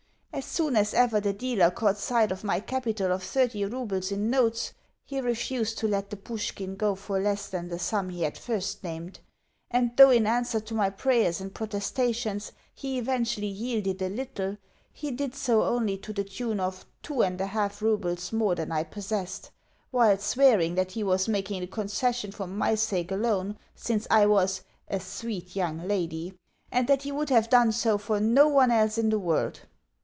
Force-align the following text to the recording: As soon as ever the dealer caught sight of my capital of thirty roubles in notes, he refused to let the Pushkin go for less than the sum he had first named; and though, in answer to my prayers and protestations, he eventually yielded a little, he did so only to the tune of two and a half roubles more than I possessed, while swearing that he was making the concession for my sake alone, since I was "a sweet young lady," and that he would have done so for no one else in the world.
As 0.33 0.45
soon 0.45 0.75
as 0.77 0.93
ever 0.93 1.19
the 1.19 1.33
dealer 1.33 1.69
caught 1.69 1.97
sight 1.97 2.31
of 2.31 2.43
my 2.43 2.61
capital 2.61 3.11
of 3.11 3.21
thirty 3.21 3.65
roubles 3.65 4.11
in 4.13 4.29
notes, 4.29 4.73
he 5.05 5.19
refused 5.19 5.77
to 5.79 5.89
let 5.89 6.09
the 6.09 6.15
Pushkin 6.15 6.77
go 6.77 6.95
for 6.95 7.19
less 7.19 7.47
than 7.49 7.67
the 7.67 7.77
sum 7.77 8.09
he 8.09 8.23
had 8.23 8.37
first 8.37 8.81
named; 8.83 9.19
and 9.69 9.91
though, 9.97 10.09
in 10.09 10.25
answer 10.25 10.59
to 10.61 10.73
my 10.73 10.89
prayers 10.89 11.41
and 11.41 11.53
protestations, 11.53 12.53
he 12.73 12.97
eventually 12.97 13.45
yielded 13.45 14.01
a 14.01 14.09
little, 14.09 14.57
he 14.91 15.11
did 15.11 15.35
so 15.35 15.63
only 15.63 15.97
to 15.97 16.13
the 16.13 16.23
tune 16.23 16.61
of 16.61 16.85
two 17.03 17.21
and 17.21 17.39
a 17.41 17.47
half 17.47 17.81
roubles 17.81 18.31
more 18.31 18.55
than 18.55 18.71
I 18.71 18.83
possessed, 18.83 19.51
while 19.91 20.17
swearing 20.17 20.73
that 20.75 20.93
he 20.93 21.03
was 21.03 21.27
making 21.27 21.59
the 21.59 21.67
concession 21.67 22.31
for 22.31 22.47
my 22.47 22.73
sake 22.75 23.11
alone, 23.11 23.57
since 23.75 24.07
I 24.09 24.25
was 24.25 24.63
"a 24.87 24.99
sweet 25.01 25.57
young 25.57 25.87
lady," 25.87 26.33
and 26.71 26.87
that 26.87 27.03
he 27.03 27.11
would 27.11 27.29
have 27.29 27.49
done 27.49 27.73
so 27.73 27.97
for 27.99 28.19
no 28.21 28.47
one 28.47 28.71
else 28.71 28.97
in 28.97 29.09
the 29.09 29.19
world. 29.19 29.59